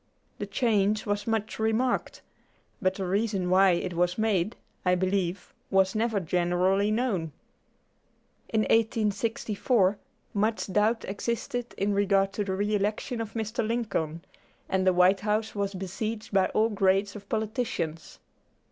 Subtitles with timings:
[0.39, 2.23] The change was much remarked,
[2.81, 7.33] but the reason why it was made, I believe, was never generally known.
[8.49, 9.99] In 1864
[10.33, 13.63] much doubt existed in regard to the re election of Mr.
[13.63, 14.25] Lincoln,
[14.67, 18.17] and the White House was besieged by all grades of politicians.